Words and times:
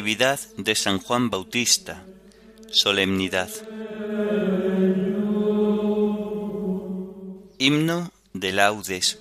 Natividad 0.00 0.40
de 0.56 0.74
San 0.76 0.98
Juan 0.98 1.28
Bautista. 1.28 2.06
Solemnidad. 2.70 3.50
Himno 7.58 8.10
de 8.32 8.52
laudes 8.52 9.18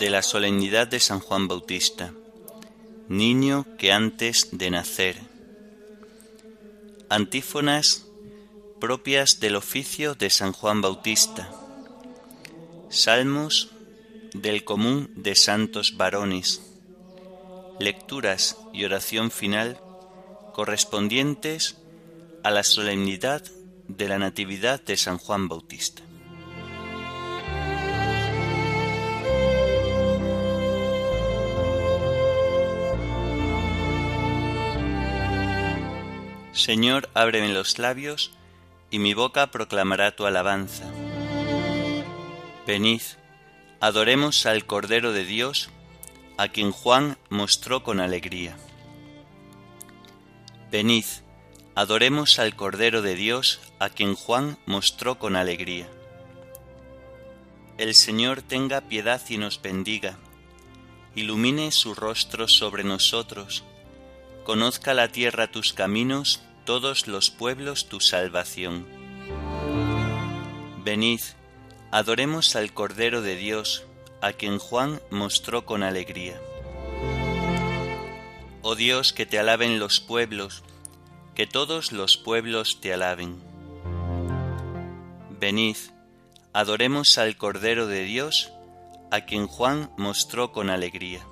de 0.00 0.10
la 0.10 0.22
solemnidad 0.22 0.88
de 0.88 0.98
San 0.98 1.20
Juan 1.20 1.46
Bautista, 1.46 2.12
niño 3.08 3.64
que 3.78 3.92
antes 3.92 4.48
de 4.50 4.70
nacer. 4.70 5.20
Antífonas 7.08 8.06
propias 8.80 9.38
del 9.38 9.54
oficio 9.54 10.16
de 10.16 10.30
San 10.30 10.52
Juan 10.52 10.82
Bautista. 10.82 11.48
Salmos 12.88 13.70
del 14.34 14.64
común 14.64 15.12
de 15.14 15.36
santos 15.36 15.96
varones 15.96 16.75
lecturas 17.78 18.56
y 18.72 18.84
oración 18.84 19.30
final 19.30 19.78
correspondientes 20.52 21.76
a 22.42 22.50
la 22.50 22.62
solemnidad 22.62 23.42
de 23.88 24.08
la 24.08 24.18
Natividad 24.18 24.80
de 24.80 24.96
San 24.96 25.18
Juan 25.18 25.48
Bautista. 25.48 26.02
Señor, 36.52 37.10
ábreme 37.12 37.50
los 37.50 37.78
labios, 37.78 38.32
y 38.90 38.98
mi 38.98 39.12
boca 39.12 39.50
proclamará 39.50 40.16
tu 40.16 40.24
alabanza. 40.24 40.84
Venid, 42.66 43.02
adoremos 43.80 44.46
al 44.46 44.64
Cordero 44.64 45.12
de 45.12 45.24
Dios, 45.24 45.70
a 46.38 46.48
quien 46.48 46.70
Juan 46.70 47.16
mostró 47.30 47.82
con 47.82 48.00
alegría. 48.00 48.56
Venid, 50.70 51.04
adoremos 51.74 52.38
al 52.38 52.54
Cordero 52.54 53.00
de 53.00 53.14
Dios, 53.14 53.60
a 53.78 53.88
quien 53.88 54.14
Juan 54.14 54.58
mostró 54.66 55.18
con 55.18 55.36
alegría. 55.36 55.88
El 57.78 57.94
Señor 57.94 58.42
tenga 58.42 58.82
piedad 58.82 59.22
y 59.28 59.38
nos 59.38 59.60
bendiga, 59.62 60.18
ilumine 61.14 61.72
su 61.72 61.94
rostro 61.94 62.48
sobre 62.48 62.84
nosotros, 62.84 63.64
conozca 64.44 64.92
la 64.92 65.08
tierra 65.08 65.50
tus 65.50 65.72
caminos, 65.72 66.42
todos 66.64 67.06
los 67.06 67.30
pueblos 67.30 67.88
tu 67.88 68.00
salvación. 68.00 68.86
Venid, 70.84 71.20
adoremos 71.90 72.56
al 72.56 72.74
Cordero 72.74 73.22
de 73.22 73.36
Dios, 73.36 73.85
a 74.20 74.32
quien 74.32 74.58
Juan 74.58 75.00
mostró 75.10 75.64
con 75.64 75.82
alegría. 75.82 76.40
Oh 78.62 78.74
Dios, 78.74 79.12
que 79.12 79.26
te 79.26 79.38
alaben 79.38 79.78
los 79.78 80.00
pueblos, 80.00 80.62
que 81.34 81.46
todos 81.46 81.92
los 81.92 82.16
pueblos 82.16 82.80
te 82.80 82.92
alaben. 82.92 83.40
Venid, 85.38 85.76
adoremos 86.52 87.18
al 87.18 87.36
Cordero 87.36 87.86
de 87.86 88.04
Dios, 88.04 88.52
a 89.10 89.20
quien 89.20 89.46
Juan 89.46 89.90
mostró 89.96 90.50
con 90.50 90.70
alegría. 90.70 91.24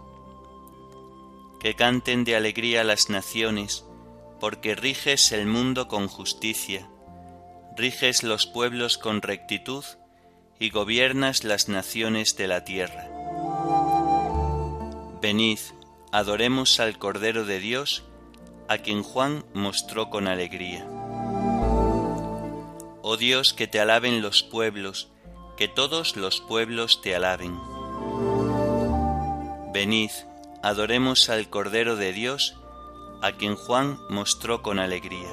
Que 1.58 1.74
canten 1.74 2.24
de 2.24 2.36
alegría 2.36 2.84
las 2.84 3.08
naciones, 3.08 3.84
porque 4.38 4.74
riges 4.74 5.32
el 5.32 5.46
mundo 5.46 5.88
con 5.88 6.06
justicia, 6.06 6.88
riges 7.76 8.22
los 8.22 8.46
pueblos 8.46 8.98
con 8.98 9.22
rectitud, 9.22 9.84
y 10.58 10.70
gobiernas 10.70 11.44
las 11.44 11.68
naciones 11.68 12.36
de 12.36 12.46
la 12.46 12.64
tierra. 12.64 13.08
Venid, 15.20 15.58
adoremos 16.12 16.80
al 16.80 16.98
Cordero 16.98 17.44
de 17.44 17.58
Dios, 17.58 18.04
a 18.68 18.78
quien 18.78 19.02
Juan 19.02 19.44
mostró 19.54 20.10
con 20.10 20.28
alegría. 20.28 20.86
Oh 23.02 23.16
Dios, 23.18 23.52
que 23.52 23.66
te 23.66 23.80
alaben 23.80 24.22
los 24.22 24.42
pueblos, 24.42 25.08
que 25.56 25.68
todos 25.68 26.16
los 26.16 26.40
pueblos 26.40 27.02
te 27.02 27.14
alaben. 27.14 27.58
Venid, 29.72 30.10
adoremos 30.62 31.28
al 31.28 31.50
Cordero 31.50 31.96
de 31.96 32.12
Dios, 32.12 32.56
a 33.22 33.32
quien 33.32 33.56
Juan 33.56 33.98
mostró 34.08 34.62
con 34.62 34.78
alegría. 34.78 35.30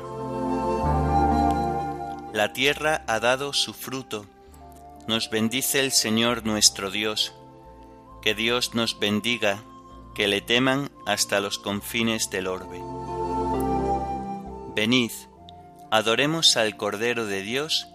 La 2.34 2.54
tierra 2.54 3.04
ha 3.08 3.20
dado 3.20 3.54
su 3.54 3.74
fruto, 3.74 4.26
nos 5.08 5.30
bendice 5.30 5.80
el 5.80 5.92
Señor 5.92 6.46
nuestro 6.46 6.92
Dios. 6.92 7.34
Que 8.22 8.36
Dios 8.36 8.76
nos 8.76 9.00
bendiga, 9.00 9.64
que 10.16 10.28
le 10.28 10.42
teman 10.42 10.92
hasta 11.06 11.40
los 11.40 11.58
confines 11.58 12.30
del 12.30 12.48
orbe. 12.48 12.82
Venid, 14.76 15.12
adoremos 15.92 16.58
al 16.58 16.78
Cordero 16.78 17.26
de 17.26 17.42
Dios, 17.42 17.88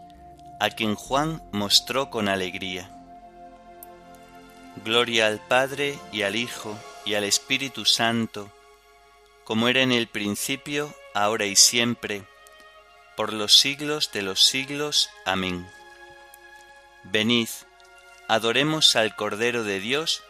a 0.61 0.71
quien 0.71 0.95
Juan 0.95 1.43
mostró 1.53 2.11
con 2.11 2.29
alegría. 2.29 2.91
Gloria 4.85 5.27
al 5.27 5.41
Padre 5.41 5.99
y 6.13 6.23
al 6.23 6.37
Hijo 6.37 6.77
y 7.05 7.15
al 7.15 7.25
Espíritu 7.25 7.85
Santo, 7.85 8.51
como 9.45 9.69
era 9.69 9.83
en 9.83 9.93
el 9.93 10.09
principio, 10.09 10.95
ahora 11.15 11.47
y 11.47 11.57
siempre, 11.57 12.25
por 13.17 13.33
los 13.33 13.59
siglos 13.59 14.11
de 14.13 14.23
los 14.23 14.45
siglos. 14.45 15.09
Amén. 15.25 15.67
Venid, 17.13 17.49
adoremos 18.27 18.97
al 18.97 19.15
Cordero 19.15 19.63
de 19.63 19.79
Dios, 19.79 20.25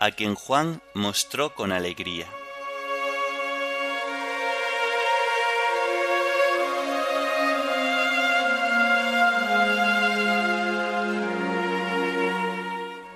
a 0.00 0.10
quien 0.10 0.34
Juan 0.34 0.82
mostró 0.92 1.54
con 1.54 1.70
alegría. 1.70 2.26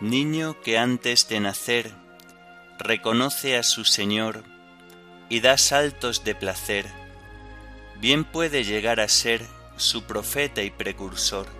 Niño 0.00 0.60
que 0.60 0.78
antes 0.78 1.28
de 1.28 1.40
nacer 1.40 1.92
reconoce 2.78 3.56
a 3.56 3.64
su 3.64 3.84
Señor 3.84 4.44
y 5.28 5.40
da 5.40 5.58
saltos 5.58 6.22
de 6.22 6.36
placer, 6.36 6.86
bien 7.98 8.24
puede 8.24 8.62
llegar 8.62 9.00
a 9.00 9.08
ser 9.08 9.44
su 9.76 10.04
profeta 10.04 10.62
y 10.62 10.70
precursor 10.70 11.59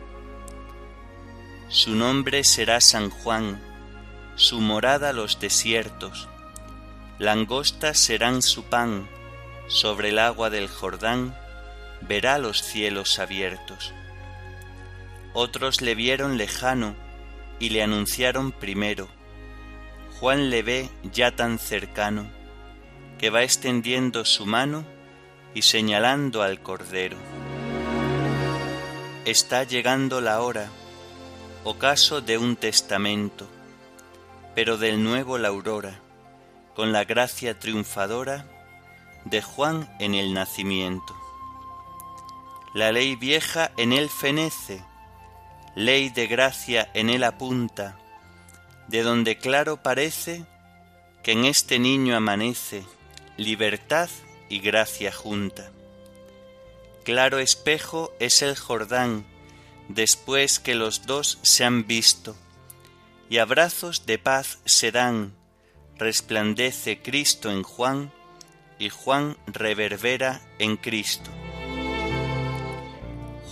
su 1.71 1.95
nombre 1.95 2.43
será 2.43 2.81
San 2.81 3.11
Juan, 3.11 3.61
su 4.35 4.61
morada 4.61 5.13
los 5.13 5.39
desiertos. 5.39 6.29
Langostas 7.21 7.97
serán 7.97 8.43
su 8.43 8.65
pan, 8.65 9.09
sobre 9.69 10.09
el 10.09 10.19
agua 10.19 10.51
del 10.51 10.67
Jordán 10.67 11.33
verá 12.01 12.39
los 12.39 12.61
cielos 12.61 13.21
abiertos. 13.21 13.95
Otros 15.33 15.81
le 15.81 15.95
vieron 15.95 16.39
lejano 16.39 16.97
y 17.61 17.69
le 17.69 17.85
anunciaron 17.85 18.51
primero. 18.51 19.07
Juan 20.19 20.51
le 20.51 20.65
ve 20.65 20.89
ya 21.05 21.37
tan 21.37 21.61
cercano, 21.61 22.29
que 23.17 23.31
va 23.31 23.45
extendiendo 23.45 24.25
su 24.25 24.45
mano 24.45 24.85
y 25.55 25.63
señalando 25.63 26.43
al 26.43 26.61
Cordero. 26.63 27.17
Está 29.25 29.63
llegando 29.63 30.21
la 30.21 30.41
hora 30.41 30.69
ocaso 31.65 32.21
de 32.21 32.39
un 32.39 32.57
testamento, 32.57 33.47
pero 34.55 34.79
del 34.79 35.03
nuevo 35.03 35.37
la 35.37 35.49
aurora, 35.49 36.01
con 36.75 36.93
la 36.93 37.05
gracia 37.05 37.59
triunfadora 37.59 38.47
de 39.27 39.43
Juan 39.43 39.95
en 39.99 40.15
el 40.15 40.33
nacimiento. 40.33 41.15
La 42.73 42.93
ley 42.93 43.17
vieja 43.17 43.73
en 43.77 43.93
él 43.93 44.09
fenece, 44.09 44.83
ley 45.75 46.09
de 46.09 46.27
gracia 46.27 46.91
en 46.95 47.11
él 47.11 47.25
apunta, 47.25 47.99
de 48.89 49.03
donde 49.03 49.37
claro 49.37 49.83
parece 49.83 50.45
que 51.23 51.33
en 51.33 51.45
este 51.45 51.79
niño 51.79 52.17
amanece 52.17 52.85
libertad 53.37 54.09
y 54.49 54.61
gracia 54.61 55.13
junta. 55.13 55.71
Claro 57.05 57.39
espejo 57.39 58.13
es 58.19 58.43
el 58.43 58.57
Jordán, 58.57 59.27
después 59.95 60.61
que 60.61 60.75
los 60.75 61.07
dos 61.07 61.39
se 61.43 61.65
han 61.65 61.87
visto, 61.87 62.37
y 63.29 63.39
abrazos 63.39 64.07
de 64.07 64.19
paz 64.19 64.59
se 64.65 64.93
dan, 64.93 65.35
resplandece 65.97 67.03
Cristo 67.03 67.51
en 67.51 67.63
Juan, 67.63 68.13
y 68.79 68.89
Juan 68.89 69.37
reverbera 69.47 70.41
en 70.59 70.77
Cristo. 70.77 71.31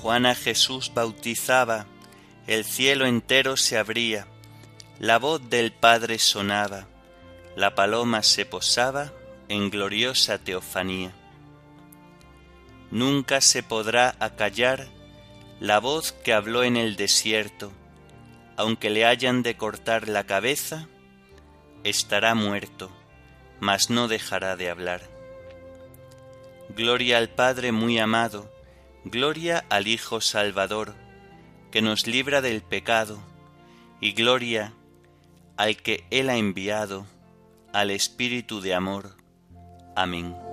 Juan 0.00 0.26
a 0.26 0.35
Jesús 0.35 0.93
bautizaba, 0.94 1.87
el 2.46 2.64
cielo 2.64 3.06
entero 3.06 3.56
se 3.56 3.76
abría, 3.76 4.26
la 5.00 5.19
voz 5.19 5.50
del 5.50 5.73
Padre 5.73 6.19
sonaba, 6.19 6.87
la 7.56 7.75
paloma 7.75 8.23
se 8.23 8.46
posaba 8.46 9.12
en 9.49 9.70
gloriosa 9.70 10.38
teofanía. 10.38 11.12
nunca 12.90 13.40
se 13.43 13.62
podrá 13.62 14.17
acallar 14.19 14.88
la 15.60 15.81
voz 15.81 16.12
que 16.12 16.32
habló 16.32 16.62
en 16.62 16.76
el 16.76 16.96
desierto, 16.96 17.72
aunque 18.56 18.90
le 18.90 19.05
hayan 19.05 19.43
de 19.43 19.56
cortar 19.56 20.08
la 20.08 20.25
cabeza, 20.25 20.88
estará 21.84 22.34
muerto, 22.34 22.90
mas 23.60 23.90
no 23.90 24.08
dejará 24.08 24.56
de 24.56 24.70
hablar. 24.70 25.00
Gloria 26.76 27.19
al 27.19 27.28
Padre 27.28 27.72
muy 27.72 27.99
amado, 27.99 28.52
gloria 29.05 29.64
al 29.69 29.87
Hijo 29.87 30.20
Salvador, 30.20 30.94
que 31.70 31.82
nos 31.82 32.06
libra 32.06 32.40
del 32.40 32.62
pecado, 32.62 33.19
y 34.00 34.12
gloria 34.12 34.72
al 35.56 35.76
que 35.76 36.04
Él 36.11 36.31
ha 36.31 36.37
enviado, 36.37 37.06
al 37.72 37.90
Espíritu 37.90 38.61
de 38.61 38.75
amor. 38.75 39.16
Amén. 39.96 40.48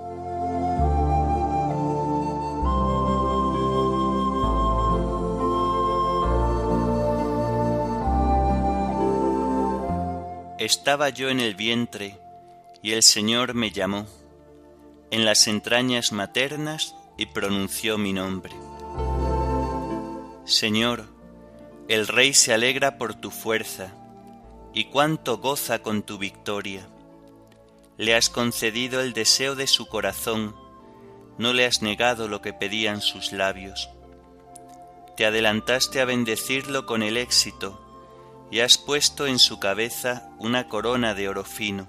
Estaba 10.66 11.10
yo 11.10 11.28
en 11.28 11.38
el 11.38 11.54
vientre, 11.54 12.18
y 12.82 12.90
el 12.90 13.04
Señor 13.04 13.54
me 13.54 13.70
llamó, 13.70 14.04
en 15.12 15.24
las 15.24 15.46
entrañas 15.46 16.10
maternas, 16.10 16.96
y 17.16 17.26
pronunció 17.26 17.98
mi 17.98 18.12
nombre. 18.12 18.52
Señor, 20.44 21.04
el 21.86 22.08
Rey 22.08 22.34
se 22.34 22.52
alegra 22.52 22.98
por 22.98 23.14
tu 23.14 23.30
fuerza, 23.30 23.94
y 24.74 24.86
cuánto 24.86 25.38
goza 25.38 25.84
con 25.84 26.02
tu 26.02 26.18
victoria. 26.18 26.88
Le 27.96 28.16
has 28.16 28.28
concedido 28.28 29.00
el 29.00 29.12
deseo 29.12 29.54
de 29.54 29.68
su 29.68 29.86
corazón, 29.86 30.56
no 31.38 31.52
le 31.52 31.64
has 31.64 31.80
negado 31.80 32.26
lo 32.26 32.42
que 32.42 32.52
pedían 32.52 33.02
sus 33.02 33.30
labios. 33.30 33.88
Te 35.16 35.26
adelantaste 35.26 36.00
a 36.00 36.04
bendecirlo 36.06 36.86
con 36.86 37.04
el 37.04 37.18
éxito, 37.18 37.85
y 38.50 38.60
has 38.60 38.78
puesto 38.78 39.26
en 39.26 39.38
su 39.38 39.58
cabeza 39.58 40.30
una 40.38 40.68
corona 40.68 41.14
de 41.14 41.28
oro 41.28 41.44
fino. 41.44 41.88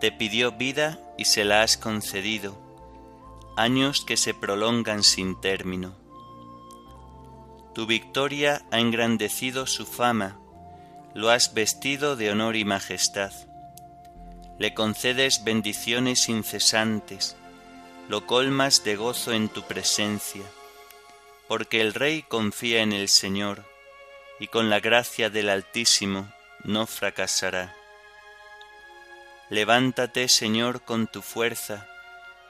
Te 0.00 0.12
pidió 0.12 0.52
vida 0.52 0.98
y 1.16 1.24
se 1.24 1.44
la 1.44 1.62
has 1.62 1.76
concedido, 1.76 2.56
años 3.56 4.04
que 4.04 4.16
se 4.16 4.34
prolongan 4.34 5.02
sin 5.02 5.40
término. 5.40 5.96
Tu 7.74 7.86
victoria 7.86 8.64
ha 8.70 8.80
engrandecido 8.80 9.66
su 9.66 9.86
fama, 9.86 10.38
lo 11.14 11.30
has 11.30 11.54
vestido 11.54 12.16
de 12.16 12.30
honor 12.30 12.56
y 12.56 12.64
majestad. 12.64 13.32
Le 14.58 14.74
concedes 14.74 15.44
bendiciones 15.44 16.28
incesantes, 16.28 17.36
lo 18.08 18.26
colmas 18.26 18.84
de 18.84 18.96
gozo 18.96 19.32
en 19.32 19.48
tu 19.48 19.62
presencia, 19.62 20.42
porque 21.48 21.80
el 21.80 21.94
Rey 21.94 22.22
confía 22.22 22.82
en 22.82 22.92
el 22.92 23.08
Señor, 23.08 23.64
y 24.38 24.48
con 24.48 24.70
la 24.70 24.80
gracia 24.80 25.30
del 25.30 25.48
Altísimo 25.48 26.32
no 26.64 26.86
fracasará. 26.86 27.74
Levántate, 29.48 30.28
Señor, 30.28 30.82
con 30.82 31.06
tu 31.06 31.22
fuerza, 31.22 31.86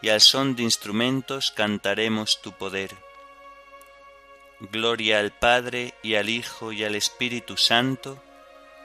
y 0.00 0.08
al 0.08 0.20
son 0.20 0.56
de 0.56 0.62
instrumentos 0.62 1.52
cantaremos 1.52 2.40
tu 2.42 2.52
poder. 2.52 2.94
Gloria 4.60 5.18
al 5.18 5.32
Padre 5.32 5.94
y 6.02 6.14
al 6.14 6.30
Hijo 6.30 6.72
y 6.72 6.84
al 6.84 6.94
Espíritu 6.94 7.58
Santo, 7.58 8.22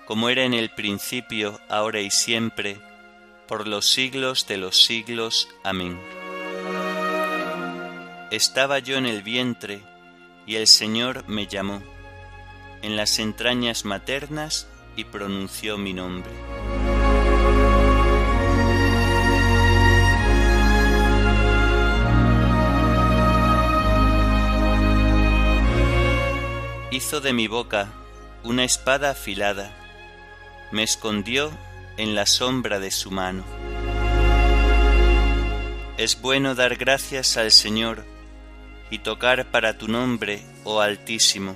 como 0.06 0.30
era 0.30 0.44
en 0.44 0.54
el 0.54 0.72
principio, 0.72 1.62
ahora 1.70 2.02
y 2.02 2.12
siempre, 2.12 2.78
por 3.48 3.68
los 3.68 3.90
siglos 3.90 4.46
de 4.48 4.58
los 4.58 4.84
siglos. 4.84 5.48
Amén. 5.64 6.00
Estaba 8.32 8.80
yo 8.80 8.98
en 8.98 9.06
el 9.06 9.24
vientre, 9.24 9.82
y 10.46 10.58
el 10.58 10.68
Señor 10.68 11.28
me 11.30 11.48
llamó 11.48 11.82
en 12.82 12.96
las 12.96 13.20
entrañas 13.20 13.86
maternas 13.86 14.68
y 14.96 15.06
pronunció 15.06 15.78
mi 15.78 15.94
nombre. 15.94 16.32
Hizo 26.92 27.22
de 27.22 27.34
mi 27.34 27.48
boca 27.48 27.92
una 28.44 28.64
espada 28.64 29.12
afilada, 29.12 29.72
me 30.72 30.84
escondió 30.84 31.52
en 31.98 32.16
la 32.16 32.26
sombra 32.26 32.80
de 32.80 32.92
su 32.92 33.12
mano. 33.12 33.44
Es 35.98 36.20
bueno 36.20 36.56
dar 36.56 36.76
gracias 36.76 37.38
al 37.38 37.52
Señor 37.52 38.06
y 38.90 39.00
tocar 39.00 39.52
para 39.52 39.78
tu 39.78 39.88
nombre, 39.88 40.44
oh 40.64 40.82
Altísimo 40.82 41.56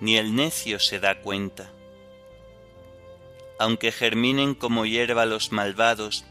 ni 0.00 0.16
el 0.16 0.34
necio 0.34 0.78
se 0.78 1.00
da 1.00 1.20
cuenta. 1.20 1.70
Aunque 3.58 3.92
germinen 3.92 4.54
como 4.54 4.86
hierba 4.86 5.26
los 5.26 5.50
malvados 5.52 6.24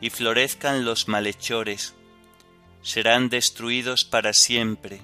y 0.00 0.10
florezcan 0.10 0.84
los 0.84 1.08
malhechores, 1.08 1.94
serán 2.82 3.28
destruidos 3.28 4.04
para 4.04 4.32
siempre. 4.32 5.00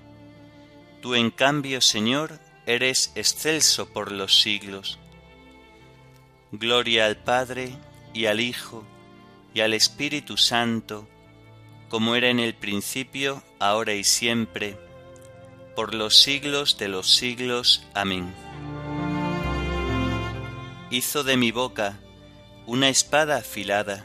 Tú 1.00 1.14
en 1.14 1.30
cambio, 1.30 1.80
Señor, 1.80 2.38
eres 2.66 3.12
excelso 3.14 3.92
por 3.92 4.12
los 4.12 4.40
siglos. 4.40 4.99
Gloria 6.52 7.06
al 7.06 7.16
Padre 7.16 7.76
y 8.12 8.26
al 8.26 8.40
Hijo 8.40 8.85
y 9.54 9.61
al 9.61 9.75
Espíritu 9.75 10.37
Santo, 10.37 11.09
como 11.88 12.14
era 12.14 12.28
en 12.30 12.40
el 12.40 12.54
principio, 12.54 13.42
ahora 13.59 13.94
y 13.94 14.04
siempre, 14.04 14.78
por 15.74 15.94
los 15.94 16.20
siglos 16.20 16.78
de 16.78 16.88
los 16.88 17.14
siglos. 17.14 17.86
Amén. 17.94 18.32
Hizo 20.90 21.24
de 21.24 21.36
mi 21.36 21.50
boca 21.50 21.98
una 22.66 22.88
espada 22.88 23.38
afilada, 23.38 24.04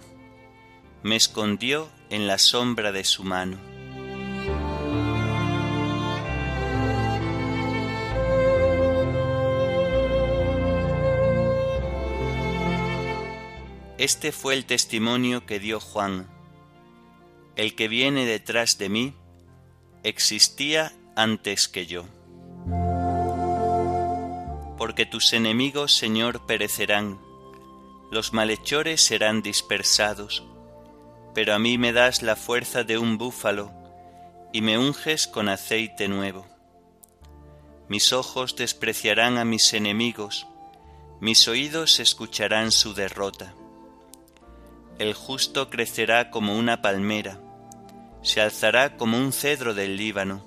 me 1.03 1.15
escondió 1.15 1.89
en 2.09 2.27
la 2.27 2.37
sombra 2.37 2.91
de 2.91 3.03
su 3.03 3.23
mano. 3.23 3.57
Este 13.97 14.31
fue 14.31 14.53
el 14.53 14.65
testimonio 14.65 15.45
que 15.45 15.59
dio 15.59 15.79
Juan. 15.79 16.27
El 17.55 17.75
que 17.75 17.87
viene 17.87 18.25
detrás 18.25 18.77
de 18.77 18.89
mí 18.89 19.13
existía 20.03 20.93
antes 21.17 21.67
que 21.67 21.87
yo. 21.87 22.05
Porque 24.77 25.07
tus 25.07 25.33
enemigos, 25.33 25.97
Señor, 25.97 26.45
perecerán, 26.45 27.19
los 28.11 28.33
malhechores 28.33 29.01
serán 29.01 29.41
dispersados, 29.41 30.45
pero 31.33 31.55
a 31.55 31.59
mí 31.59 31.79
me 31.79 31.91
das 31.91 32.21
la 32.21 32.35
fuerza 32.35 32.83
de 32.83 32.99
un 32.99 33.17
búfalo 33.17 33.71
y 34.53 34.61
me 34.61 34.77
unges 34.77 35.27
con 35.27 35.49
aceite 35.49 36.07
nuevo. 36.07 36.45
Mis 37.89 38.13
ojos 38.13 38.55
despreciarán 38.55 39.39
a 39.39 39.43
mis 39.43 39.73
enemigos, 39.73 40.45
mis 41.19 41.47
oídos 41.47 41.99
escucharán 41.99 42.71
su 42.71 42.93
derrota. 42.93 43.55
El 44.99 45.15
justo 45.15 45.71
crecerá 45.71 46.29
como 46.29 46.55
una 46.55 46.83
palmera, 46.83 47.39
se 48.21 48.39
alzará 48.39 48.97
como 48.97 49.17
un 49.17 49.33
cedro 49.33 49.73
del 49.73 49.97
Líbano 49.97 50.46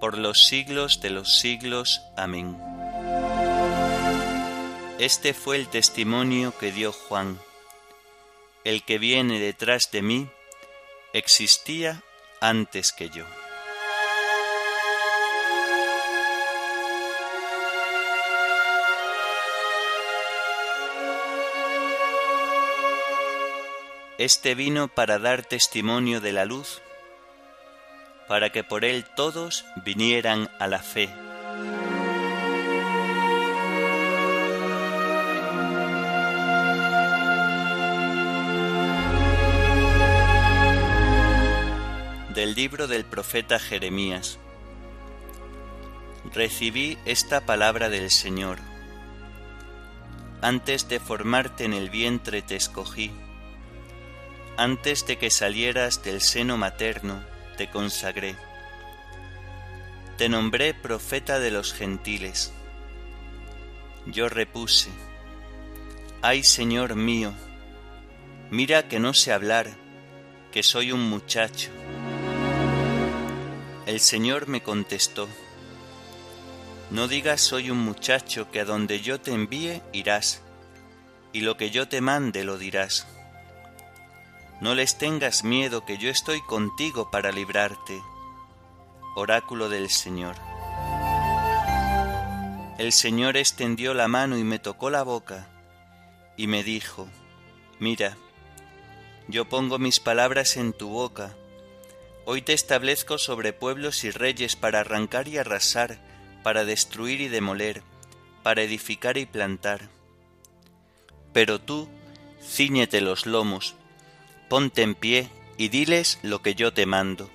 por 0.00 0.18
los 0.18 0.46
siglos 0.46 1.00
de 1.00 1.10
los 1.10 1.38
siglos. 1.38 2.00
Amén. 2.16 2.56
Este 4.98 5.34
fue 5.34 5.56
el 5.56 5.68
testimonio 5.68 6.52
que 6.58 6.72
dio 6.72 6.92
Juan. 6.92 7.38
El 8.64 8.82
que 8.82 8.98
viene 8.98 9.38
detrás 9.38 9.90
de 9.92 10.02
mí 10.02 10.28
existía 11.12 12.02
antes 12.40 12.92
que 12.92 13.10
yo. 13.10 13.24
Este 24.18 24.54
vino 24.54 24.88
para 24.88 25.18
dar 25.18 25.46
testimonio 25.46 26.20
de 26.20 26.32
la 26.32 26.44
luz, 26.44 26.82
para 28.30 28.50
que 28.50 28.62
por 28.62 28.84
él 28.84 29.04
todos 29.16 29.64
vinieran 29.84 30.48
a 30.60 30.68
la 30.68 30.78
fe. 30.78 31.08
Del 42.32 42.54
libro 42.54 42.86
del 42.86 43.04
profeta 43.04 43.58
Jeremías. 43.58 44.38
Recibí 46.32 46.98
esta 47.06 47.40
palabra 47.40 47.88
del 47.88 48.12
Señor. 48.12 48.58
Antes 50.40 50.88
de 50.88 51.00
formarte 51.00 51.64
en 51.64 51.72
el 51.72 51.90
vientre 51.90 52.42
te 52.42 52.54
escogí 52.54 53.10
antes 54.56 55.06
de 55.06 55.16
que 55.16 55.30
salieras 55.30 56.02
del 56.04 56.20
seno 56.20 56.58
materno, 56.58 57.24
te 57.56 57.68
consagré. 57.68 58.34
Te 60.16 60.28
nombré 60.28 60.74
profeta 60.74 61.38
de 61.38 61.50
los 61.50 61.72
gentiles. 61.72 62.52
Yo 64.06 64.28
repuse, 64.28 64.90
Ay 66.22 66.42
Señor 66.42 66.96
mío, 66.96 67.32
mira 68.50 68.88
que 68.88 69.00
no 69.00 69.14
sé 69.14 69.32
hablar, 69.32 69.68
que 70.52 70.62
soy 70.62 70.92
un 70.92 71.08
muchacho. 71.08 71.70
El 73.86 74.00
Señor 74.00 74.48
me 74.48 74.62
contestó, 74.62 75.28
No 76.90 77.08
digas 77.08 77.40
soy 77.40 77.70
un 77.70 77.78
muchacho, 77.78 78.50
que 78.50 78.60
a 78.60 78.64
donde 78.64 79.00
yo 79.00 79.20
te 79.20 79.32
envíe 79.32 79.82
irás, 79.92 80.42
y 81.32 81.40
lo 81.40 81.56
que 81.56 81.70
yo 81.70 81.88
te 81.88 82.00
mande 82.00 82.44
lo 82.44 82.58
dirás. 82.58 83.06
No 84.60 84.74
les 84.74 84.98
tengas 84.98 85.42
miedo, 85.42 85.86
que 85.86 85.96
yo 85.96 86.10
estoy 86.10 86.42
contigo 86.42 87.10
para 87.10 87.32
librarte. 87.32 88.02
Oráculo 89.16 89.70
del 89.70 89.88
Señor. 89.88 90.36
El 92.76 92.92
Señor 92.92 93.38
extendió 93.38 93.94
la 93.94 94.06
mano 94.06 94.36
y 94.36 94.44
me 94.44 94.58
tocó 94.58 94.90
la 94.90 95.02
boca, 95.02 95.48
y 96.36 96.46
me 96.46 96.62
dijo, 96.62 97.08
Mira, 97.78 98.18
yo 99.28 99.48
pongo 99.48 99.78
mis 99.78 99.98
palabras 99.98 100.58
en 100.58 100.74
tu 100.74 100.90
boca, 100.90 101.34
hoy 102.26 102.42
te 102.42 102.52
establezco 102.52 103.16
sobre 103.16 103.54
pueblos 103.54 104.04
y 104.04 104.10
reyes 104.10 104.56
para 104.56 104.80
arrancar 104.80 105.26
y 105.28 105.38
arrasar, 105.38 105.98
para 106.42 106.66
destruir 106.66 107.22
y 107.22 107.28
demoler, 107.28 107.82
para 108.42 108.62
edificar 108.62 109.16
y 109.16 109.24
plantar. 109.24 109.88
Pero 111.32 111.60
tú, 111.60 111.88
ciñete 112.42 113.00
los 113.00 113.24
lomos, 113.24 113.74
ponte 114.50 114.82
en 114.82 114.96
pie 114.96 115.28
y 115.56 115.68
diles 115.68 116.18
lo 116.22 116.42
que 116.42 116.56
yo 116.56 116.74
te 116.74 116.84
mando. 116.84 117.30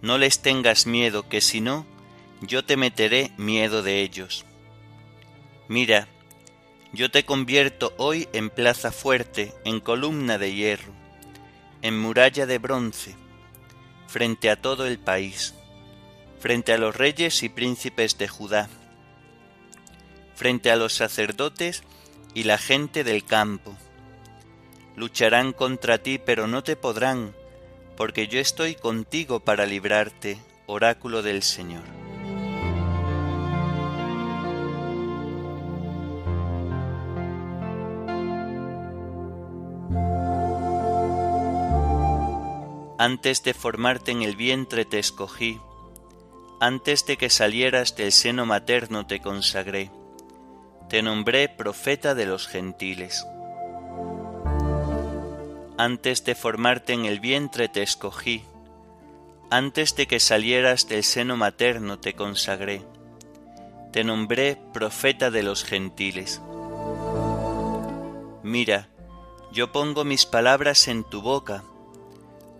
No 0.00 0.18
les 0.18 0.42
tengas 0.42 0.84
miedo, 0.84 1.28
que 1.28 1.40
si 1.40 1.60
no, 1.60 1.86
yo 2.40 2.64
te 2.64 2.76
meteré 2.76 3.30
miedo 3.36 3.84
de 3.84 4.02
ellos. 4.02 4.44
Mira, 5.68 6.08
yo 6.92 7.12
te 7.12 7.24
convierto 7.24 7.94
hoy 7.98 8.28
en 8.32 8.50
plaza 8.50 8.90
fuerte, 8.90 9.54
en 9.64 9.78
columna 9.78 10.38
de 10.38 10.52
hierro, 10.52 10.92
en 11.82 12.00
muralla 12.00 12.46
de 12.46 12.58
bronce, 12.58 13.14
frente 14.08 14.50
a 14.50 14.60
todo 14.60 14.86
el 14.86 14.98
país, 14.98 15.54
frente 16.40 16.72
a 16.72 16.78
los 16.78 16.96
reyes 16.96 17.44
y 17.44 17.48
príncipes 17.48 18.18
de 18.18 18.26
Judá, 18.26 18.68
frente 20.34 20.72
a 20.72 20.76
los 20.76 20.94
sacerdotes 20.94 21.84
y 22.34 22.42
la 22.42 22.58
gente 22.58 23.04
del 23.04 23.24
campo, 23.24 23.76
Lucharán 24.96 25.52
contra 25.52 25.98
ti, 25.98 26.18
pero 26.18 26.46
no 26.46 26.62
te 26.62 26.76
podrán, 26.76 27.34
porque 27.96 28.28
yo 28.28 28.38
estoy 28.38 28.74
contigo 28.74 29.40
para 29.40 29.66
librarte, 29.66 30.38
oráculo 30.66 31.22
del 31.22 31.42
Señor. 31.42 31.84
Antes 42.98 43.42
de 43.42 43.52
formarte 43.52 44.12
en 44.12 44.22
el 44.22 44.36
vientre 44.36 44.84
te 44.84 45.00
escogí, 45.00 45.58
antes 46.60 47.04
de 47.04 47.16
que 47.16 47.30
salieras 47.30 47.96
del 47.96 48.12
seno 48.12 48.46
materno 48.46 49.08
te 49.08 49.20
consagré, 49.20 49.90
te 50.88 51.02
nombré 51.02 51.48
profeta 51.48 52.14
de 52.14 52.26
los 52.26 52.46
gentiles. 52.46 53.26
Antes 55.82 56.24
de 56.24 56.36
formarte 56.36 56.92
en 56.92 57.06
el 57.06 57.18
vientre 57.18 57.68
te 57.68 57.82
escogí, 57.82 58.44
antes 59.50 59.96
de 59.96 60.06
que 60.06 60.20
salieras 60.20 60.86
del 60.86 61.02
seno 61.02 61.36
materno 61.36 61.98
te 61.98 62.14
consagré, 62.14 62.84
te 63.92 64.04
nombré 64.04 64.56
profeta 64.72 65.32
de 65.32 65.42
los 65.42 65.64
gentiles. 65.64 66.40
Mira, 68.44 68.90
yo 69.50 69.72
pongo 69.72 70.04
mis 70.04 70.24
palabras 70.24 70.86
en 70.86 71.02
tu 71.02 71.20
boca, 71.20 71.64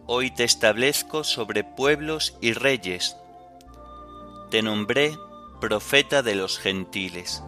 hoy 0.06 0.32
te 0.32 0.42
establezco 0.42 1.22
sobre 1.22 1.62
pueblos 1.62 2.36
y 2.40 2.54
reyes, 2.54 3.16
te 4.50 4.62
nombré 4.62 5.16
profeta 5.60 6.24
de 6.24 6.34
los 6.34 6.58
gentiles. 6.58 7.44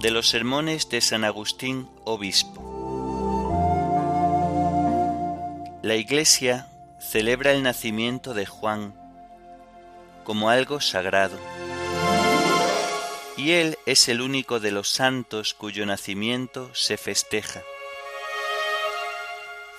De 0.00 0.12
los 0.12 0.28
sermones 0.28 0.88
de 0.88 1.00
San 1.00 1.24
Agustín, 1.24 1.88
obispo. 2.04 2.62
La 5.82 5.96
Iglesia 5.96 6.68
celebra 7.00 7.50
el 7.50 7.64
nacimiento 7.64 8.32
de 8.32 8.46
Juan 8.46 8.94
como 10.22 10.50
algo 10.50 10.80
sagrado, 10.80 11.36
y 13.36 13.52
él 13.52 13.76
es 13.86 14.08
el 14.08 14.20
único 14.20 14.60
de 14.60 14.70
los 14.70 14.88
santos 14.88 15.52
cuyo 15.54 15.84
nacimiento 15.84 16.70
se 16.74 16.96
festeja. 16.96 17.62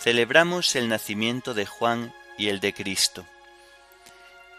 Celebramos 0.01 0.75
el 0.75 0.89
nacimiento 0.89 1.53
de 1.53 1.65
Juan 1.65 2.13
y 2.37 2.49
el 2.49 2.59
de 2.59 2.73
Cristo. 2.73 3.25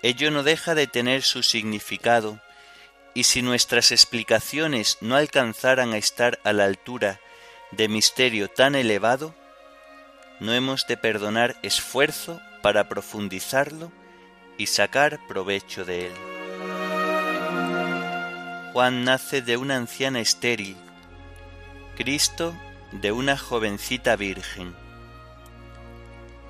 Ello 0.02 0.30
no 0.30 0.42
deja 0.42 0.74
de 0.74 0.86
tener 0.86 1.22
su 1.22 1.42
significado 1.42 2.40
y 3.14 3.24
si 3.24 3.42
nuestras 3.42 3.92
explicaciones 3.92 4.98
no 5.00 5.16
alcanzaran 5.16 5.92
a 5.92 5.98
estar 5.98 6.38
a 6.44 6.52
la 6.52 6.64
altura 6.64 7.20
de 7.72 7.88
misterio 7.88 8.48
tan 8.48 8.74
elevado, 8.74 9.34
no 10.38 10.52
hemos 10.52 10.86
de 10.86 10.96
perdonar 10.96 11.56
esfuerzo 11.62 12.40
para 12.62 12.88
profundizarlo 12.88 13.92
y 14.58 14.66
sacar 14.66 15.20
provecho 15.28 15.84
de 15.84 16.06
él. 16.06 16.12
Juan 18.72 19.04
nace 19.04 19.42
de 19.42 19.56
una 19.56 19.76
anciana 19.76 20.20
estéril, 20.20 20.76
Cristo 21.96 22.54
de 22.92 23.12
una 23.12 23.36
jovencita 23.36 24.16
virgen. 24.16 24.74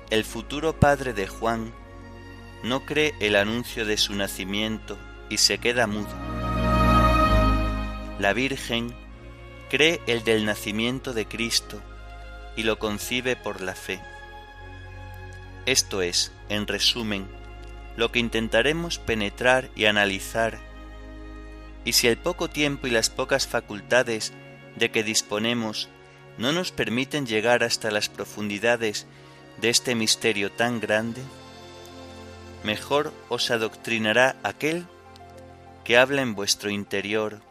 El 0.09 0.23
futuro 0.23 0.79
padre 0.79 1.13
de 1.13 1.27
Juan 1.27 1.73
no 2.63 2.85
cree 2.85 3.13
el 3.19 3.35
anuncio 3.35 3.85
de 3.85 3.97
su 3.97 4.13
nacimiento 4.13 4.97
y 5.29 5.37
se 5.37 5.57
queda 5.57 5.87
mudo 5.87 6.30
la 8.21 8.33
Virgen 8.33 8.93
cree 9.71 9.99
el 10.05 10.23
del 10.23 10.45
nacimiento 10.45 11.13
de 11.13 11.25
Cristo 11.25 11.81
y 12.55 12.61
lo 12.61 12.77
concibe 12.77 13.35
por 13.35 13.61
la 13.61 13.73
fe. 13.73 13.99
Esto 15.65 16.03
es, 16.03 16.31
en 16.47 16.67
resumen, 16.67 17.25
lo 17.97 18.11
que 18.11 18.19
intentaremos 18.19 18.99
penetrar 18.99 19.71
y 19.75 19.85
analizar, 19.85 20.59
y 21.83 21.93
si 21.93 22.07
el 22.07 22.17
poco 22.17 22.47
tiempo 22.47 22.85
y 22.85 22.91
las 22.91 23.09
pocas 23.09 23.47
facultades 23.47 24.33
de 24.75 24.91
que 24.91 25.03
disponemos 25.03 25.89
no 26.37 26.51
nos 26.51 26.71
permiten 26.71 27.25
llegar 27.25 27.63
hasta 27.63 27.89
las 27.89 28.07
profundidades 28.07 29.07
de 29.59 29.69
este 29.69 29.95
misterio 29.95 30.51
tan 30.51 30.79
grande, 30.79 31.21
mejor 32.63 33.13
os 33.29 33.49
adoctrinará 33.49 34.35
aquel 34.43 34.85
que 35.83 35.97
habla 35.97 36.21
en 36.21 36.35
vuestro 36.35 36.69
interior 36.69 37.41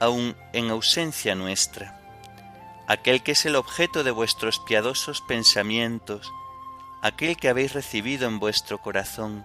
aun 0.00 0.36
en 0.52 0.70
ausencia 0.70 1.34
nuestra, 1.34 2.00
aquel 2.86 3.22
que 3.22 3.32
es 3.32 3.46
el 3.46 3.56
objeto 3.56 4.04
de 4.04 4.10
vuestros 4.10 4.60
piadosos 4.60 5.20
pensamientos, 5.22 6.32
aquel 7.02 7.36
que 7.36 7.48
habéis 7.48 7.72
recibido 7.72 8.26
en 8.28 8.38
vuestro 8.38 8.78
corazón 8.78 9.44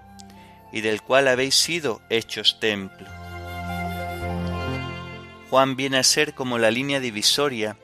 y 0.72 0.82
del 0.82 1.01
cual 1.01 1.27
habéis 1.27 1.56
sido 1.56 2.01
hechos 2.10 2.60
templo. 2.60 3.08
Juan 5.50 5.75
viene 5.75 5.98
a 5.98 6.03
ser 6.03 6.36
como 6.36 6.58
la 6.60 6.70
línea 6.70 7.00
divisoria 7.00 7.75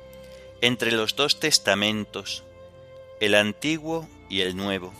entre 0.62 0.92
los 0.92 1.16
dos 1.16 1.40
testamentos, 1.40 2.44
el 3.20 3.36
antiguo 3.36 4.08
y 4.30 4.42
el 4.42 4.56
nuevo. 4.56 4.94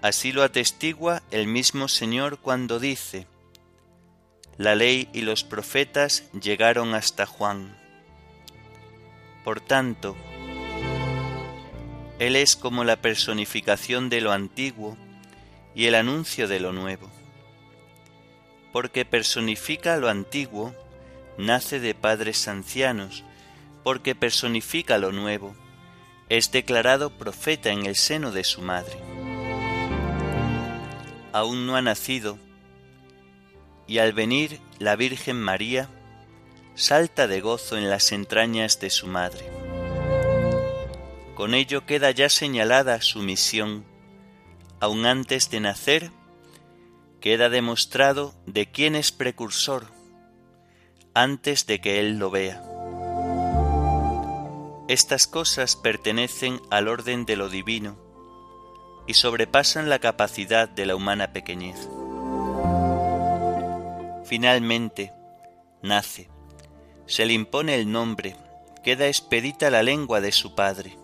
Así 0.00 0.30
lo 0.30 0.44
atestigua 0.44 1.22
el 1.32 1.48
mismo 1.48 1.88
Señor 1.88 2.38
cuando 2.38 2.78
dice, 2.78 3.26
La 4.58 4.74
ley 4.74 5.08
y 5.12 5.20
los 5.20 5.44
profetas 5.44 6.24
llegaron 6.32 6.92
hasta 6.92 7.26
Juan. 7.26 7.78
Por 9.44 9.60
tanto, 9.60 10.16
Él 12.18 12.34
es 12.34 12.56
como 12.56 12.82
la 12.82 12.96
personificación 12.96 14.08
de 14.08 14.20
lo 14.20 14.32
antiguo 14.32 14.98
y 15.76 15.86
el 15.86 15.94
anuncio 15.94 16.48
de 16.48 16.58
lo 16.58 16.72
nuevo. 16.72 17.08
Porque 18.72 19.04
personifica 19.04 19.96
lo 19.96 20.08
antiguo, 20.08 20.74
nace 21.38 21.78
de 21.78 21.94
padres 21.94 22.48
ancianos, 22.48 23.22
porque 23.84 24.16
personifica 24.16 24.98
lo 24.98 25.12
nuevo, 25.12 25.54
es 26.28 26.50
declarado 26.50 27.10
profeta 27.16 27.70
en 27.70 27.86
el 27.86 27.94
seno 27.94 28.32
de 28.32 28.42
su 28.42 28.60
madre. 28.60 28.98
Aún 31.32 31.64
no 31.64 31.76
ha 31.76 31.80
nacido, 31.80 32.40
y 33.88 33.98
al 33.98 34.12
venir 34.12 34.60
la 34.78 34.94
Virgen 34.94 35.40
María, 35.40 35.88
salta 36.74 37.26
de 37.26 37.40
gozo 37.40 37.76
en 37.76 37.90
las 37.90 38.12
entrañas 38.12 38.78
de 38.78 38.90
su 38.90 39.08
madre. 39.08 39.50
Con 41.34 41.54
ello 41.54 41.86
queda 41.86 42.10
ya 42.10 42.28
señalada 42.28 43.00
su 43.00 43.20
misión, 43.20 43.84
aun 44.78 45.06
antes 45.06 45.50
de 45.50 45.60
nacer, 45.60 46.10
queda 47.20 47.48
demostrado 47.48 48.34
de 48.46 48.70
quién 48.70 48.94
es 48.94 49.10
precursor, 49.10 49.86
antes 51.14 51.66
de 51.66 51.80
que 51.80 51.98
él 51.98 52.18
lo 52.18 52.30
vea. 52.30 52.62
Estas 54.88 55.26
cosas 55.26 55.76
pertenecen 55.76 56.60
al 56.70 56.88
orden 56.88 57.24
de 57.24 57.36
lo 57.36 57.48
divino 57.48 57.98
y 59.06 59.14
sobrepasan 59.14 59.88
la 59.88 59.98
capacidad 59.98 60.68
de 60.68 60.86
la 60.86 60.94
humana 60.94 61.32
pequeñez. 61.32 61.88
Finalmente, 64.28 65.14
nace, 65.80 66.28
se 67.06 67.24
le 67.24 67.32
impone 67.32 67.76
el 67.76 67.90
nombre, 67.90 68.36
queda 68.84 69.06
expedita 69.06 69.70
la 69.70 69.82
lengua 69.82 70.20
de 70.20 70.32
su 70.32 70.54
padre. 70.54 70.98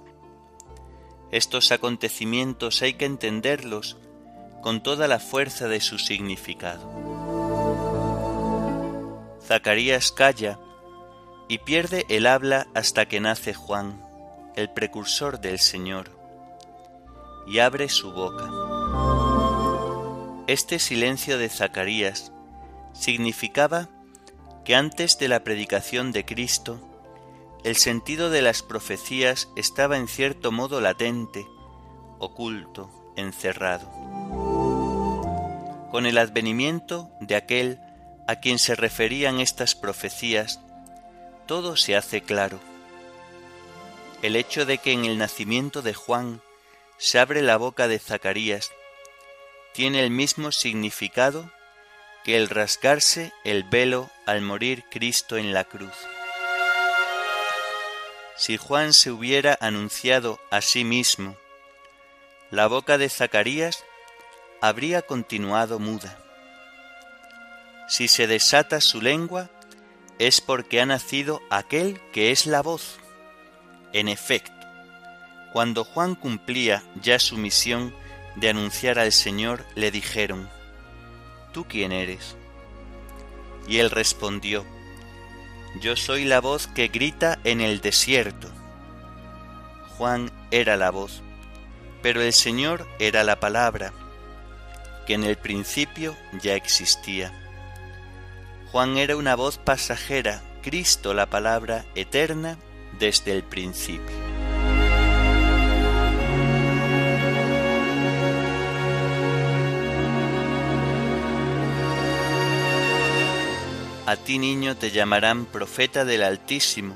Estos 1.30 1.72
acontecimientos 1.72 2.82
hay 2.82 2.92
que 2.92 3.06
entenderlos 3.06 3.96
con 4.62 4.82
toda 4.82 5.08
la 5.08 5.20
fuerza 5.20 5.68
de 5.68 5.80
su 5.80 5.98
significado. 5.98 6.86
Zacarías 9.42 10.12
calla 10.12 10.58
y 11.48 11.56
pierde 11.56 12.04
el 12.10 12.26
habla 12.26 12.66
hasta 12.74 13.08
que 13.08 13.20
nace 13.20 13.54
Juan, 13.54 14.04
el 14.54 14.68
precursor 14.68 15.40
del 15.40 15.60
Señor, 15.60 16.10
y 17.46 17.60
abre 17.60 17.88
su 17.88 18.12
boca. 18.12 18.50
Este 20.46 20.78
silencio 20.78 21.38
de 21.38 21.48
Zacarías 21.48 22.33
significaba 22.94 23.88
que 24.64 24.74
antes 24.74 25.18
de 25.18 25.28
la 25.28 25.44
predicación 25.44 26.12
de 26.12 26.24
Cristo, 26.24 26.80
el 27.64 27.76
sentido 27.76 28.30
de 28.30 28.42
las 28.42 28.62
profecías 28.62 29.48
estaba 29.56 29.96
en 29.96 30.08
cierto 30.08 30.52
modo 30.52 30.80
latente, 30.80 31.46
oculto, 32.18 33.12
encerrado. 33.16 33.90
Con 35.90 36.06
el 36.06 36.18
advenimiento 36.18 37.10
de 37.20 37.36
aquel 37.36 37.78
a 38.26 38.36
quien 38.36 38.58
se 38.58 38.74
referían 38.74 39.40
estas 39.40 39.74
profecías, 39.74 40.60
todo 41.46 41.76
se 41.76 41.96
hace 41.96 42.22
claro. 42.22 42.58
El 44.22 44.36
hecho 44.36 44.64
de 44.64 44.78
que 44.78 44.92
en 44.92 45.04
el 45.04 45.18
nacimiento 45.18 45.82
de 45.82 45.92
Juan 45.92 46.40
se 46.96 47.18
abre 47.18 47.42
la 47.42 47.58
boca 47.58 47.88
de 47.88 47.98
Zacarías 47.98 48.70
tiene 49.74 50.02
el 50.02 50.10
mismo 50.10 50.52
significado 50.52 51.50
que 52.24 52.36
el 52.36 52.48
rasgarse 52.48 53.32
el 53.44 53.64
velo 53.64 54.10
al 54.26 54.40
morir 54.40 54.84
Cristo 54.90 55.36
en 55.36 55.52
la 55.52 55.64
cruz. 55.64 55.94
Si 58.36 58.56
Juan 58.56 58.92
se 58.92 59.10
hubiera 59.10 59.56
anunciado 59.60 60.40
a 60.50 60.60
sí 60.60 60.82
mismo, 60.84 61.36
la 62.50 62.66
boca 62.66 62.98
de 62.98 63.08
Zacarías 63.08 63.84
habría 64.60 65.02
continuado 65.02 65.78
muda. 65.78 66.18
Si 67.88 68.08
se 68.08 68.26
desata 68.26 68.80
su 68.80 69.02
lengua, 69.02 69.50
es 70.18 70.40
porque 70.40 70.80
ha 70.80 70.86
nacido 70.86 71.42
aquel 71.50 72.00
que 72.12 72.30
es 72.30 72.46
la 72.46 72.62
voz. 72.62 72.98
En 73.92 74.08
efecto, 74.08 74.52
cuando 75.52 75.84
Juan 75.84 76.14
cumplía 76.14 76.82
ya 77.00 77.18
su 77.18 77.36
misión 77.36 77.94
de 78.36 78.48
anunciar 78.48 78.98
al 78.98 79.12
Señor, 79.12 79.64
le 79.74 79.90
dijeron, 79.90 80.48
¿Tú 81.54 81.64
quién 81.68 81.92
eres? 81.92 82.34
Y 83.68 83.78
él 83.78 83.90
respondió, 83.90 84.64
Yo 85.80 85.94
soy 85.94 86.24
la 86.24 86.40
voz 86.40 86.66
que 86.66 86.88
grita 86.88 87.38
en 87.44 87.60
el 87.60 87.80
desierto. 87.80 88.48
Juan 89.96 90.32
era 90.50 90.76
la 90.76 90.90
voz, 90.90 91.22
pero 92.02 92.22
el 92.22 92.32
Señor 92.32 92.88
era 92.98 93.22
la 93.22 93.38
palabra, 93.38 93.92
que 95.06 95.14
en 95.14 95.22
el 95.22 95.36
principio 95.36 96.16
ya 96.42 96.56
existía. 96.56 97.32
Juan 98.72 98.96
era 98.96 99.16
una 99.16 99.36
voz 99.36 99.58
pasajera, 99.58 100.42
Cristo 100.60 101.14
la 101.14 101.26
palabra 101.26 101.84
eterna 101.94 102.58
desde 102.98 103.30
el 103.30 103.44
principio. 103.44 104.23
A 114.14 114.16
ti 114.16 114.38
niño 114.38 114.76
te 114.76 114.92
llamarán 114.92 115.44
profeta 115.44 116.04
del 116.04 116.22
Altísimo, 116.22 116.94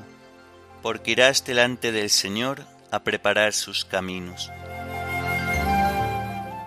porque 0.83 1.11
irás 1.11 1.45
delante 1.45 1.91
del 1.91 2.11
Señor 2.11 2.65
a 2.93 3.03
preparar 3.03 3.55
sus 3.55 3.85
caminos. 3.85 4.53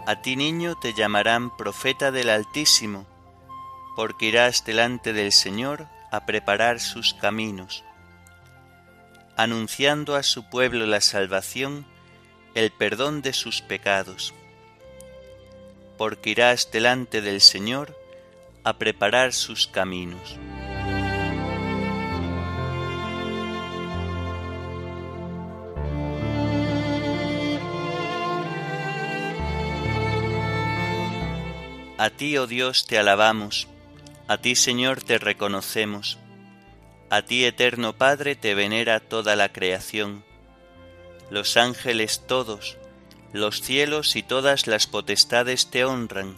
A 0.05 0.21
ti 0.21 0.35
niño 0.35 0.75
te 0.75 0.93
llamarán 0.93 1.55
profeta 1.55 2.11
del 2.11 2.29
Altísimo, 2.29 3.05
porque 3.95 4.25
irás 4.25 4.65
delante 4.65 5.13
del 5.13 5.31
Señor 5.31 5.87
a 6.11 6.25
preparar 6.25 6.81
sus 6.81 7.13
caminos, 7.13 7.85
anunciando 9.37 10.17
a 10.17 10.21
su 10.21 10.49
pueblo 10.49 10.85
la 10.85 10.99
salvación, 10.99 11.85
el 12.55 12.71
perdón 12.71 13.21
de 13.21 13.31
sus 13.31 13.61
pecados. 13.61 14.33
Porque 15.97 16.31
irás 16.31 16.69
delante 16.73 17.21
del 17.21 17.39
Señor 17.39 18.00
a 18.63 18.77
preparar 18.77 19.33
sus 19.33 19.67
caminos. 19.67 20.37
A 31.97 32.09
ti, 32.09 32.37
oh 32.37 32.47
Dios, 32.47 32.87
te 32.87 32.97
alabamos 32.97 33.67
a 34.31 34.37
ti, 34.37 34.55
Señor, 34.55 35.03
te 35.03 35.17
reconocemos. 35.17 36.17
A 37.09 37.21
ti, 37.23 37.43
eterno 37.43 37.97
Padre, 37.97 38.37
te 38.37 38.55
venera 38.55 39.01
toda 39.01 39.35
la 39.35 39.51
creación. 39.51 40.23
Los 41.29 41.57
ángeles 41.57 42.23
todos, 42.27 42.77
los 43.33 43.61
cielos 43.61 44.15
y 44.15 44.23
todas 44.23 44.67
las 44.67 44.87
potestades 44.87 45.69
te 45.69 45.83
honran. 45.83 46.37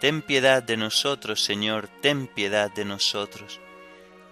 Ten 0.00 0.20
piedad 0.20 0.62
de 0.62 0.76
nosotros, 0.76 1.42
Señor, 1.42 1.88
ten 2.02 2.26
piedad 2.26 2.70
de 2.70 2.84
nosotros. 2.84 3.60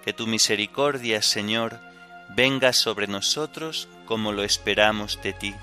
Que 0.05 0.13
tu 0.13 0.27
misericordia, 0.27 1.23
Señor, 1.23 1.81
venga 2.37 2.75
sobre 2.75 3.07
nosotros 3.07 3.89
como 4.05 4.33
lo 4.33 4.45
esperamos 4.45 5.19
de 5.23 5.33
ti. 5.33 5.55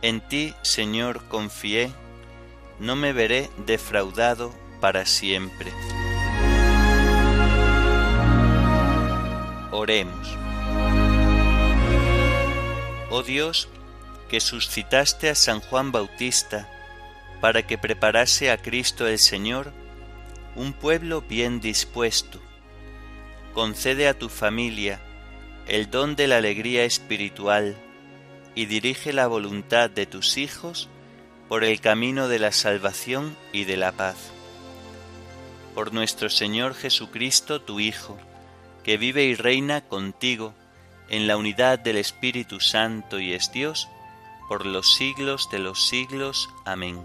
En 0.00 0.22
ti, 0.22 0.54
Señor, 0.62 1.28
confié, 1.28 1.92
no 2.78 2.96
me 2.96 3.12
veré 3.12 3.50
defraudado 3.66 4.54
para 4.80 5.04
siempre. 5.04 5.70
Oremos. 9.72 10.38
Oh 13.10 13.22
Dios, 13.22 13.68
que 14.30 14.40
suscitaste 14.40 15.28
a 15.28 15.34
San 15.34 15.60
Juan 15.60 15.92
Bautista 15.92 16.70
para 17.44 17.66
que 17.66 17.76
preparase 17.76 18.50
a 18.50 18.56
Cristo 18.56 19.06
el 19.06 19.18
Señor, 19.18 19.70
un 20.56 20.72
pueblo 20.72 21.20
bien 21.20 21.60
dispuesto, 21.60 22.40
concede 23.52 24.08
a 24.08 24.18
tu 24.18 24.30
familia 24.30 24.98
el 25.68 25.90
don 25.90 26.16
de 26.16 26.26
la 26.26 26.38
alegría 26.38 26.84
espiritual 26.84 27.76
y 28.54 28.64
dirige 28.64 29.12
la 29.12 29.26
voluntad 29.26 29.90
de 29.90 30.06
tus 30.06 30.38
hijos 30.38 30.88
por 31.46 31.64
el 31.64 31.82
camino 31.82 32.28
de 32.28 32.38
la 32.38 32.50
salvación 32.50 33.36
y 33.52 33.64
de 33.64 33.76
la 33.76 33.92
paz. 33.92 34.16
Por 35.74 35.92
nuestro 35.92 36.30
Señor 36.30 36.74
Jesucristo, 36.74 37.60
tu 37.60 37.78
Hijo, 37.78 38.16
que 38.84 38.96
vive 38.96 39.24
y 39.24 39.34
reina 39.34 39.82
contigo 39.82 40.54
en 41.10 41.26
la 41.26 41.36
unidad 41.36 41.78
del 41.78 41.98
Espíritu 41.98 42.60
Santo 42.60 43.20
y 43.20 43.34
es 43.34 43.52
Dios, 43.52 43.86
por 44.48 44.64
los 44.64 44.94
siglos 44.94 45.50
de 45.50 45.58
los 45.58 45.86
siglos. 45.88 46.48
Amén. 46.64 47.04